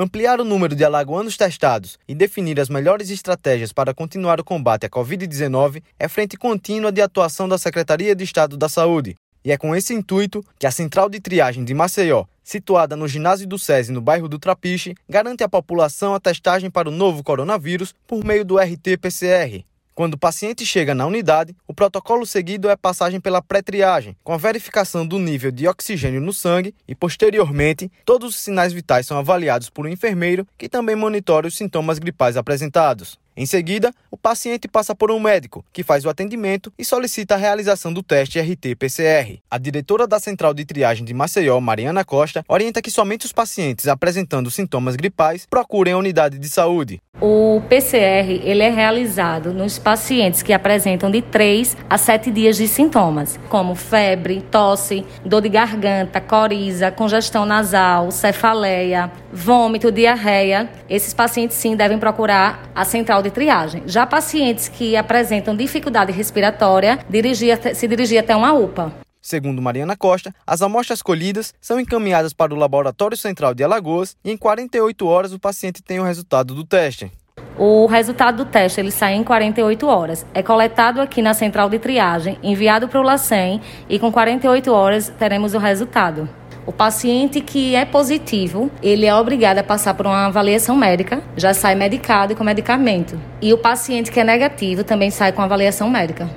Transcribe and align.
Ampliar 0.00 0.40
o 0.40 0.44
número 0.44 0.76
de 0.76 0.84
alagoanos 0.84 1.36
testados 1.36 1.98
e 2.06 2.14
definir 2.14 2.60
as 2.60 2.68
melhores 2.68 3.10
estratégias 3.10 3.72
para 3.72 3.92
continuar 3.92 4.38
o 4.38 4.44
combate 4.44 4.86
à 4.86 4.88
Covid-19 4.88 5.82
é 5.98 6.06
frente 6.06 6.36
contínua 6.36 6.92
de 6.92 7.02
atuação 7.02 7.48
da 7.48 7.58
Secretaria 7.58 8.14
de 8.14 8.22
Estado 8.22 8.56
da 8.56 8.68
Saúde. 8.68 9.16
E 9.44 9.50
é 9.50 9.58
com 9.58 9.74
esse 9.74 9.92
intuito 9.92 10.44
que 10.56 10.68
a 10.68 10.70
Central 10.70 11.08
de 11.08 11.18
Triagem 11.18 11.64
de 11.64 11.74
Maceió, 11.74 12.26
situada 12.44 12.94
no 12.94 13.08
ginásio 13.08 13.48
do 13.48 13.58
SESI 13.58 13.90
no 13.90 14.00
bairro 14.00 14.28
do 14.28 14.38
Trapiche, 14.38 14.94
garante 15.08 15.42
à 15.42 15.48
população 15.48 16.14
a 16.14 16.20
testagem 16.20 16.70
para 16.70 16.88
o 16.88 16.92
novo 16.92 17.24
coronavírus 17.24 17.92
por 18.06 18.24
meio 18.24 18.44
do 18.44 18.56
RT-PCR. 18.56 19.64
Quando 19.98 20.14
o 20.14 20.18
paciente 20.18 20.64
chega 20.64 20.94
na 20.94 21.06
unidade, 21.06 21.56
o 21.66 21.74
protocolo 21.74 22.24
seguido 22.24 22.70
é 22.70 22.76
passagem 22.76 23.20
pela 23.20 23.42
pré-triagem, 23.42 24.16
com 24.22 24.32
a 24.32 24.36
verificação 24.36 25.04
do 25.04 25.18
nível 25.18 25.50
de 25.50 25.66
oxigênio 25.66 26.20
no 26.20 26.32
sangue 26.32 26.72
e, 26.86 26.94
posteriormente, 26.94 27.90
todos 28.04 28.28
os 28.28 28.40
sinais 28.40 28.72
vitais 28.72 29.08
são 29.08 29.18
avaliados 29.18 29.68
por 29.68 29.86
um 29.86 29.88
enfermeiro 29.88 30.46
que 30.56 30.68
também 30.68 30.94
monitora 30.94 31.48
os 31.48 31.56
sintomas 31.56 31.98
gripais 31.98 32.36
apresentados. 32.36 33.18
Em 33.38 33.46
seguida, 33.46 33.94
o 34.10 34.16
paciente 34.16 34.66
passa 34.66 34.96
por 34.96 35.12
um 35.12 35.20
médico, 35.20 35.64
que 35.72 35.84
faz 35.84 36.04
o 36.04 36.08
atendimento 36.08 36.72
e 36.76 36.84
solicita 36.84 37.36
a 37.36 37.38
realização 37.38 37.92
do 37.92 38.02
teste 38.02 38.40
RT-PCR. 38.40 39.38
A 39.48 39.56
diretora 39.56 40.08
da 40.08 40.18
Central 40.18 40.52
de 40.52 40.64
Triagem 40.64 41.04
de 41.04 41.14
Maceió, 41.14 41.60
Mariana 41.60 42.04
Costa, 42.04 42.44
orienta 42.48 42.82
que 42.82 42.90
somente 42.90 43.26
os 43.26 43.32
pacientes 43.32 43.86
apresentando 43.86 44.50
sintomas 44.50 44.96
gripais 44.96 45.46
procurem 45.48 45.94
a 45.94 45.98
unidade 45.98 46.36
de 46.36 46.48
saúde. 46.48 47.00
O 47.20 47.60
PCR 47.68 48.40
ele 48.44 48.62
é 48.62 48.70
realizado 48.70 49.52
nos 49.52 49.78
pacientes 49.78 50.42
que 50.42 50.52
apresentam 50.52 51.10
de 51.10 51.22
3 51.22 51.76
a 51.88 51.98
7 51.98 52.30
dias 52.30 52.56
de 52.56 52.66
sintomas, 52.66 53.38
como 53.48 53.74
febre, 53.74 54.40
tosse, 54.50 55.04
dor 55.24 55.42
de 55.42 55.48
garganta, 55.48 56.20
coriza, 56.20 56.92
congestão 56.92 57.44
nasal, 57.44 58.10
cefaleia, 58.10 59.10
vômito, 59.32 59.92
diarreia. 59.92 60.70
Esses 60.88 61.14
pacientes 61.14 61.56
sim 61.56 61.76
devem 61.76 61.98
procurar 61.98 62.70
a 62.74 62.84
central 62.84 63.22
de 63.22 63.30
triagem. 63.30 63.82
Já 63.86 64.06
pacientes 64.06 64.68
que 64.68 64.96
apresentam 64.96 65.56
dificuldade 65.56 66.12
respiratória, 66.12 66.98
dirigir, 67.08 67.58
se 67.74 67.88
dirigir 67.88 68.18
até 68.18 68.34
uma 68.34 68.52
UPA. 68.52 68.92
Segundo 69.20 69.60
Mariana 69.60 69.96
Costa, 69.96 70.34
as 70.46 70.62
amostras 70.62 71.02
colhidas 71.02 71.52
são 71.60 71.78
encaminhadas 71.78 72.32
para 72.32 72.54
o 72.54 72.56
Laboratório 72.56 73.16
Central 73.16 73.54
de 73.54 73.62
Alagoas 73.62 74.16
e 74.24 74.30
em 74.30 74.36
48 74.36 75.06
horas 75.06 75.32
o 75.32 75.38
paciente 75.38 75.82
tem 75.82 76.00
o 76.00 76.04
resultado 76.04 76.54
do 76.54 76.64
teste. 76.64 77.12
O 77.58 77.86
resultado 77.86 78.44
do 78.44 78.50
teste 78.50 78.80
ele 78.80 78.92
sai 78.92 79.14
em 79.14 79.24
48 79.24 79.86
horas. 79.86 80.24
É 80.32 80.42
coletado 80.42 81.00
aqui 81.00 81.20
na 81.20 81.34
central 81.34 81.68
de 81.68 81.78
triagem, 81.78 82.38
enviado 82.42 82.88
para 82.88 83.00
o 83.00 83.02
LACEN 83.02 83.60
e 83.88 83.98
com 83.98 84.12
48 84.12 84.72
horas 84.72 85.12
teremos 85.18 85.54
o 85.54 85.58
resultado. 85.58 86.28
O 86.68 86.72
paciente 86.72 87.40
que 87.40 87.74
é 87.74 87.86
positivo, 87.86 88.70
ele 88.82 89.06
é 89.06 89.14
obrigado 89.14 89.56
a 89.56 89.64
passar 89.64 89.94
por 89.94 90.04
uma 90.04 90.26
avaliação 90.26 90.76
médica, 90.76 91.24
já 91.34 91.54
sai 91.54 91.74
medicado 91.74 92.34
e 92.34 92.36
com 92.36 92.44
medicamento. 92.44 93.18
E 93.40 93.54
o 93.54 93.58
paciente 93.58 94.12
que 94.12 94.20
é 94.20 94.24
negativo 94.24 94.84
também 94.84 95.10
sai 95.10 95.32
com 95.32 95.40
avaliação 95.40 95.88
médica. 95.88 96.28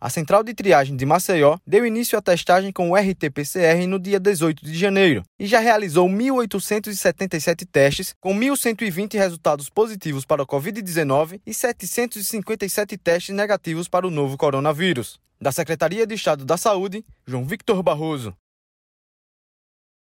A 0.00 0.08
Central 0.08 0.42
de 0.42 0.54
Triagem 0.54 0.96
de 0.96 1.04
Maceió 1.04 1.58
deu 1.66 1.84
início 1.84 2.18
à 2.18 2.22
testagem 2.22 2.72
com 2.72 2.90
o 2.90 2.96
RT-PCR 2.96 3.86
no 3.86 3.98
dia 3.98 4.18
18 4.18 4.64
de 4.64 4.74
janeiro 4.74 5.22
e 5.38 5.46
já 5.46 5.60
realizou 5.60 6.08
1.877 6.08 7.68
testes, 7.70 8.14
com 8.18 8.34
1.120 8.34 9.18
resultados 9.18 9.68
positivos 9.68 10.24
para 10.24 10.42
o 10.42 10.46
Covid-19 10.46 11.38
e 11.46 11.52
757 11.52 12.96
testes 12.96 13.34
negativos 13.34 13.88
para 13.88 14.06
o 14.06 14.10
novo 14.10 14.38
coronavírus. 14.38 15.20
Da 15.38 15.52
Secretaria 15.52 16.06
de 16.06 16.14
Estado 16.14 16.46
da 16.46 16.56
Saúde, 16.56 17.04
João 17.26 17.44
Victor 17.44 17.82
Barroso. 17.82 18.34